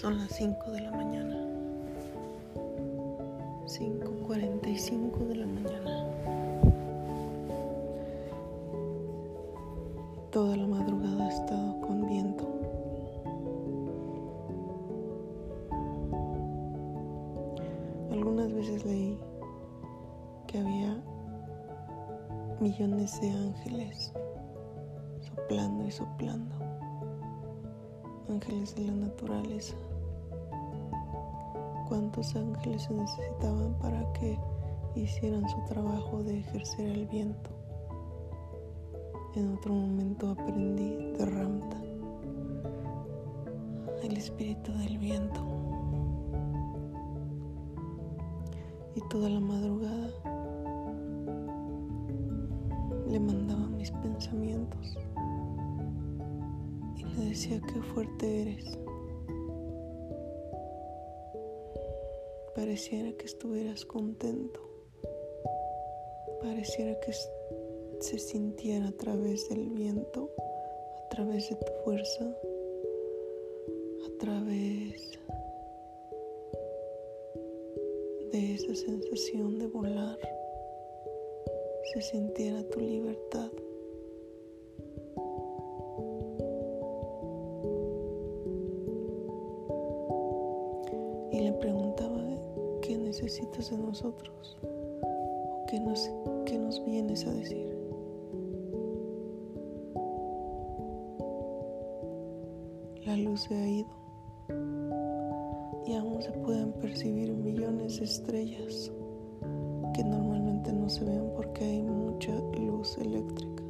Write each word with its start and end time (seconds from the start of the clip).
Son 0.00 0.16
las 0.16 0.30
5 0.30 0.70
de 0.70 0.80
la 0.80 0.92
mañana. 0.92 1.34
5.45 3.66 5.26
de 5.26 5.34
la 5.34 5.46
mañana. 5.46 6.06
Toda 10.30 10.56
la 10.56 10.68
madrugada 10.68 11.26
he 11.26 11.28
estado 11.30 11.80
con 11.80 12.06
viento. 12.06 12.46
Algunas 18.12 18.52
veces 18.52 18.84
leí 18.84 19.18
que 20.46 20.58
había 20.60 21.02
millones 22.60 23.20
de 23.20 23.30
ángeles 23.30 24.12
soplando 25.22 25.88
y 25.88 25.90
soplando 25.90 26.54
ángeles 28.28 28.76
de 28.76 28.84
la 28.84 28.92
naturaleza. 28.92 29.74
¿Cuántos 31.88 32.36
ángeles 32.36 32.82
se 32.82 32.92
necesitaban 32.92 33.74
para 33.80 34.12
que 34.12 34.38
hicieran 34.94 35.48
su 35.48 35.56
trabajo 35.64 36.22
de 36.22 36.40
ejercer 36.40 36.86
el 36.86 37.06
viento? 37.06 37.50
En 39.34 39.54
otro 39.54 39.72
momento 39.72 40.30
aprendí 40.30 40.96
de 41.16 41.24
Ramta, 41.24 41.82
el 44.02 44.16
espíritu 44.16 44.72
del 44.72 44.98
viento. 44.98 45.40
Y 48.94 49.00
toda 49.08 49.30
la 49.30 49.40
madrugada 49.40 50.10
le 53.08 53.18
mandaba 53.18 53.66
mis 53.68 53.90
pensamientos 53.92 54.98
le 57.18 57.24
decía 57.30 57.60
qué 57.60 57.82
fuerte 57.82 58.42
eres. 58.42 58.78
Pareciera 62.58 63.12
que 63.12 63.26
estuvieras 63.26 63.84
contento. 63.84 64.60
Pareciera 66.42 66.98
que 66.98 67.12
se 68.00 68.18
sintiera 68.18 68.88
a 68.88 68.92
través 68.96 69.48
del 69.48 69.70
viento, 69.70 70.28
a 71.04 71.08
través 71.08 71.48
de 71.50 71.54
tu 71.54 71.72
fuerza, 71.84 72.24
a 74.06 74.18
través 74.18 75.20
de 78.32 78.54
esa 78.54 78.74
sensación 78.74 79.60
de 79.60 79.66
volar, 79.68 80.18
se 81.92 82.02
sintiera 82.02 82.68
tu 82.70 82.80
libertad. 82.80 83.52
y 91.30 91.40
le 91.40 91.52
preguntaba 91.52 92.17
qué 92.88 92.96
necesitas 92.96 93.70
de 93.70 93.76
nosotros 93.76 94.56
o 94.62 95.66
qué 95.66 95.78
nos, 95.78 96.10
qué 96.46 96.58
nos 96.58 96.82
vienes 96.86 97.26
a 97.26 97.32
decir. 97.34 97.76
La 103.04 103.14
luz 103.18 103.42
se 103.42 103.54
ha 103.54 103.68
ido 103.68 103.90
y 105.86 105.96
aún 105.96 106.22
se 106.22 106.30
pueden 106.30 106.72
percibir 106.72 107.34
millones 107.34 107.98
de 107.98 108.06
estrellas 108.06 108.90
que 109.92 110.02
normalmente 110.02 110.72
no 110.72 110.88
se 110.88 111.04
ven 111.04 111.30
porque 111.36 111.64
hay 111.64 111.82
mucha 111.82 112.32
luz 112.58 112.96
eléctrica. 112.96 113.64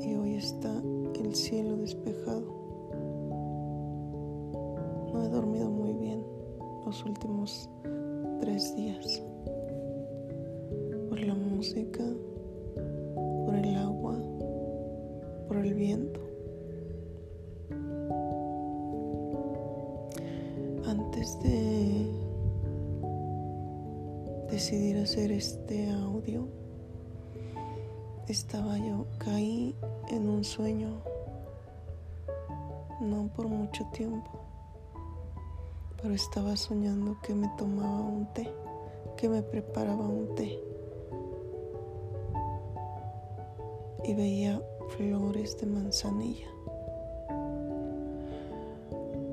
Y 0.00 0.16
hoy 0.16 0.34
está 0.34 0.82
el 1.14 1.32
cielo 1.32 1.76
despejado 1.76 2.58
no 5.12 5.24
he 5.24 5.28
dormido 5.28 5.70
muy 5.70 5.92
bien 5.92 6.29
los 6.84 7.04
últimos 7.04 7.68
tres 8.40 8.74
días. 8.76 9.22
Por 11.08 11.20
la 11.20 11.34
música, 11.34 12.04
por 13.14 13.54
el 13.54 13.76
agua, 13.76 14.16
por 15.48 15.56
el 15.58 15.74
viento. 15.74 16.20
Antes 20.86 21.38
de 21.42 22.06
decidir 24.50 24.96
hacer 24.98 25.32
este 25.32 25.90
audio, 25.90 26.46
estaba 28.28 28.78
yo, 28.78 29.06
caí 29.18 29.74
en 30.08 30.28
un 30.28 30.44
sueño, 30.44 31.02
no 33.00 33.28
por 33.34 33.48
mucho 33.48 33.84
tiempo 33.92 34.49
pero 36.02 36.14
estaba 36.14 36.56
soñando 36.56 37.18
que 37.22 37.34
me 37.34 37.48
tomaba 37.58 38.00
un 38.00 38.26
té, 38.32 38.48
que 39.16 39.28
me 39.28 39.42
preparaba 39.42 40.06
un 40.06 40.34
té. 40.34 40.58
Y 44.04 44.14
veía 44.14 44.60
flores 44.96 45.58
de 45.58 45.66
manzanilla. 45.66 46.48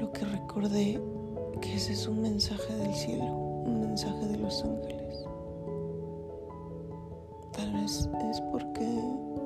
Lo 0.00 0.12
que 0.12 0.24
recordé 0.24 1.00
que 1.60 1.74
ese 1.74 1.92
es 1.92 2.06
un 2.06 2.22
mensaje 2.22 2.74
del 2.74 2.94
cielo, 2.94 3.24
un 3.24 3.80
mensaje 3.80 4.26
de 4.26 4.38
los 4.38 4.64
ángeles. 4.64 5.24
Tal 7.52 7.72
vez 7.72 8.08
es 8.30 8.40
porque 8.52 8.86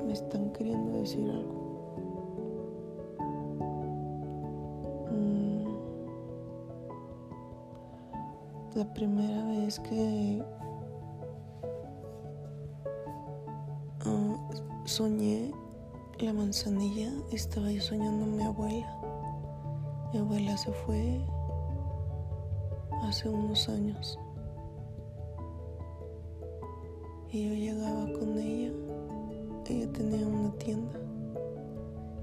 me 0.06 0.12
están 0.12 0.50
queriendo 0.52 0.98
decir 1.00 1.28
algo. 1.30 1.61
La 8.74 8.84
primera 8.94 9.44
vez 9.48 9.78
que 9.80 10.42
uh, 14.06 14.86
soñé 14.86 15.52
la 16.18 16.32
manzanilla, 16.32 17.12
estaba 17.30 17.70
yo 17.70 17.82
soñando 17.82 18.24
a 18.24 18.28
mi 18.28 18.42
abuela. 18.42 18.98
Mi 20.12 20.20
abuela 20.20 20.56
se 20.56 20.72
fue 20.72 21.20
hace 23.02 23.28
unos 23.28 23.68
años. 23.68 24.18
Y 27.30 27.48
yo 27.48 27.54
llegaba 27.54 28.10
con 28.18 28.38
ella. 28.38 28.72
Ella 29.66 29.92
tenía 29.92 30.26
una 30.26 30.50
tienda 30.52 30.98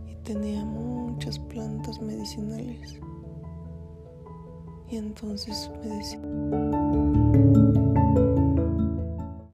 y 0.08 0.16
tenía 0.24 0.66
muchas 0.66 1.38
plantas 1.38 2.02
medicinales. 2.02 3.00
Y 4.92 4.98
entonces 4.98 5.70
me 5.84 5.96
decía... 5.96 7.29